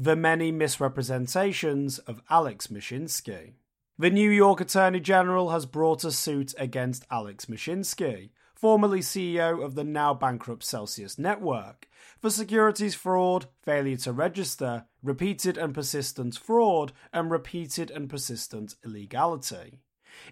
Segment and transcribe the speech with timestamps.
[0.00, 3.54] The Many Misrepresentations of Alex Mashinsky.
[3.98, 9.74] The New York Attorney General has brought a suit against Alex Mashinsky, formerly CEO of
[9.74, 11.88] the now bankrupt Celsius Network,
[12.20, 19.80] for securities fraud, failure to register, repeated and persistent fraud, and repeated and persistent illegality.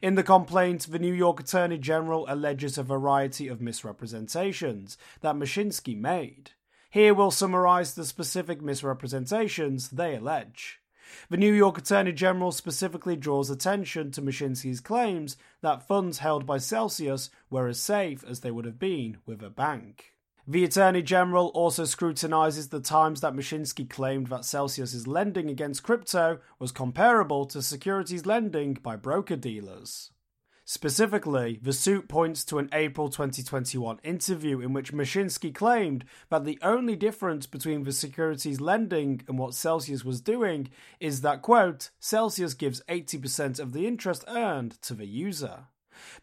[0.00, 5.98] In the complaint, the New York Attorney General alleges a variety of misrepresentations that Mashinsky
[5.98, 6.52] made.
[6.96, 10.80] Here we'll summarize the specific misrepresentations they allege.
[11.28, 16.56] The New York Attorney General specifically draws attention to Mashinsky's claims that funds held by
[16.56, 20.14] Celsius were as safe as they would have been with a bank.
[20.46, 26.38] The Attorney General also scrutinizes the times that Mashinsky claimed that Celsius's lending against crypto
[26.58, 30.12] was comparable to securities lending by broker dealers.
[30.68, 36.58] Specifically, the suit points to an April 2021 interview in which Mashinsky claimed that the
[36.60, 42.54] only difference between the securities lending and what Celsius was doing is that, quote, Celsius
[42.54, 45.66] gives 80% of the interest earned to the user.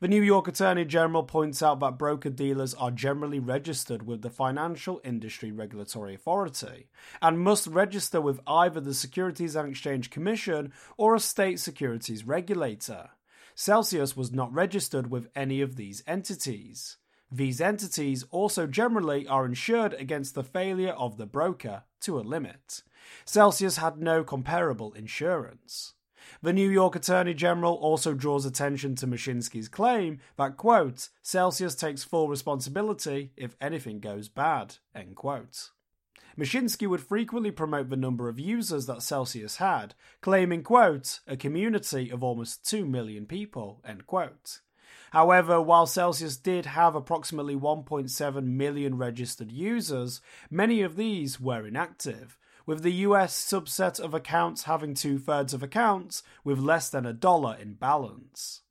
[0.02, 4.30] The New York Attorney General points out that broker dealers are generally registered with the
[4.30, 6.90] Financial Industry Regulatory Authority
[7.22, 13.12] and must register with either the Securities and Exchange Commission or a state securities regulator.
[13.56, 16.98] Celsius was not registered with any of these entities.
[17.32, 22.84] These entities also generally are insured against the failure of the broker to a limit.
[23.26, 25.94] Celsius had no comparable insurance.
[26.42, 32.04] The New York Attorney General also draws attention to Mashinsky's claim that, quote, Celsius takes
[32.04, 35.72] full responsibility if anything goes bad, end quote.
[36.38, 42.10] Mashinsky would frequently promote the number of users that Celsius had, claiming, quote, a community
[42.10, 44.62] of almost 2 million people, end quote.
[45.12, 52.36] However, while Celsius did have approximately 1.7 million registered users, many of these were inactive,
[52.66, 57.14] with the US subset of accounts having two thirds of accounts with less than a
[57.14, 58.62] dollar in balance.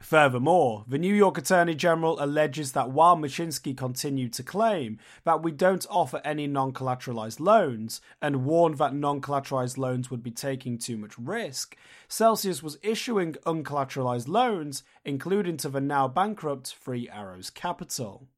[0.00, 5.50] Furthermore, the New York Attorney General alleges that while Mashinsky continued to claim that we
[5.50, 10.78] don't offer any non collateralized loans and warned that non collateralized loans would be taking
[10.78, 11.76] too much risk,
[12.08, 18.28] Celsius was issuing uncollateralized loans, including to the now bankrupt Three Arrows Capital.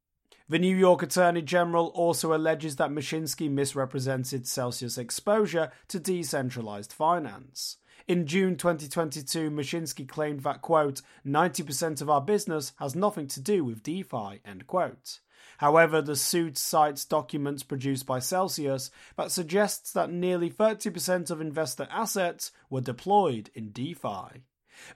[0.48, 7.76] The New York Attorney General also alleges that Mashinsky misrepresented Celsius' exposure to decentralized finance.
[8.08, 13.62] In June 2022, Mashinsky claimed that, quote, 90% of our business has nothing to do
[13.62, 15.20] with DeFi, end quote.
[15.58, 21.86] However, the suit cites documents produced by Celsius that suggests that nearly 30% of investor
[21.90, 24.42] assets were deployed in DeFi.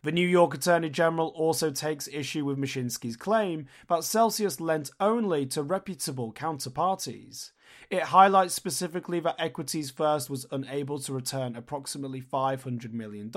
[0.03, 5.47] The New York Attorney General also takes issue with Mashinsky's claim that Celsius lent only
[5.47, 7.53] to reputable counterparties.
[7.91, 13.31] It highlights specifically that Equities First was unable to return approximately $500 million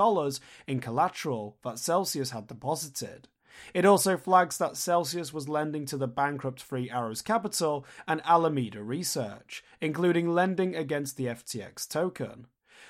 [0.67, 3.27] in collateral that Celsius had deposited.
[3.73, 8.83] It also flags that Celsius was lending to the bankrupt Three Arrows Capital and Alameda
[8.83, 12.47] Research, including lending against the FTX token.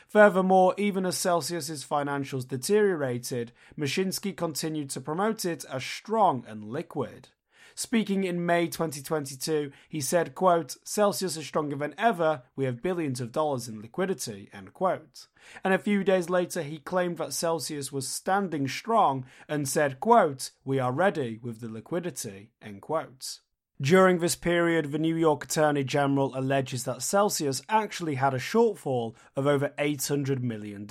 [0.08, 7.30] Furthermore, even as Celsius's financials deteriorated, Mashinsky continued to promote it as strong and liquid.
[7.78, 12.44] Speaking in May 2022, he said, quote, Celsius is stronger than ever.
[12.56, 15.28] We have billions of dollars in liquidity, end quote.
[15.62, 20.52] And a few days later, he claimed that Celsius was standing strong and said, quote,
[20.64, 23.40] We are ready with the liquidity, end quote.
[23.82, 29.16] During this period, the New York Attorney General alleges that Celsius actually had a shortfall
[29.36, 30.88] of over $800 million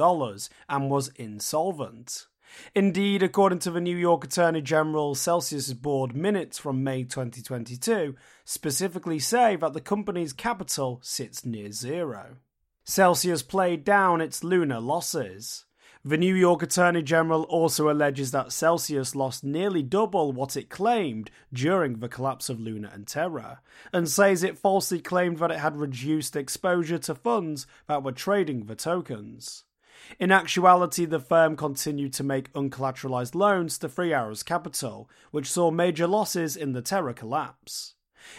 [0.68, 2.26] and was insolvent.
[2.74, 9.18] Indeed, according to the New York Attorney General, Celsius board minutes from May 2022 specifically
[9.18, 12.36] say that the company's capital sits near zero.
[12.84, 15.64] Celsius played down its Luna losses.
[16.06, 21.30] The New York Attorney General also alleges that Celsius lost nearly double what it claimed
[21.50, 25.78] during the collapse of Luna and Terra, and says it falsely claimed that it had
[25.78, 29.64] reduced exposure to funds that were trading the tokens.
[30.20, 35.70] In actuality, the firm continued to make uncollateralized loans to Three Arrows Capital, which saw
[35.70, 37.94] major losses in the Terra collapse.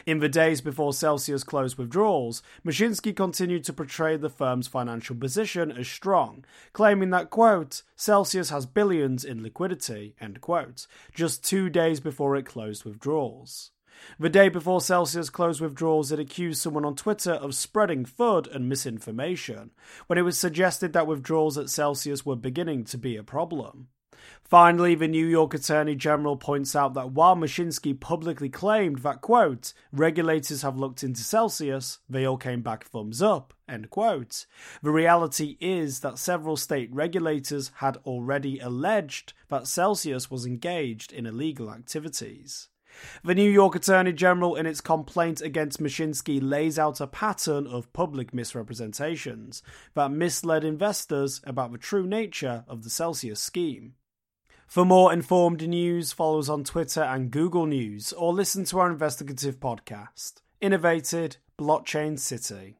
[0.05, 5.71] In the days before Celsius closed withdrawals, Mashinsky continued to portray the firm's financial position
[5.71, 11.99] as strong, claiming that, quote, Celsius has billions in liquidity, end quote, just two days
[11.99, 13.71] before it closed withdrawals.
[14.19, 18.67] The day before Celsius closed withdrawals, it accused someone on Twitter of spreading FUD and
[18.67, 19.71] misinformation,
[20.07, 23.87] when it was suggested that withdrawals at Celsius were beginning to be a problem.
[24.43, 29.73] Finally, the New York Attorney General points out that while Mashinsky publicly claimed that, quote,
[29.91, 34.45] regulators have looked into Celsius, they all came back thumbs up, end quote.
[34.83, 41.25] The reality is that several state regulators had already alleged that Celsius was engaged in
[41.25, 42.69] illegal activities.
[43.23, 47.91] The New York Attorney General, in its complaint against Mashinsky, lays out a pattern of
[47.93, 49.61] public misrepresentations
[49.95, 53.95] that misled investors about the true nature of the Celsius scheme.
[54.67, 58.91] For more informed news, follow us on Twitter and Google News, or listen to our
[58.91, 62.77] investigative podcast, Innovated Blockchain City.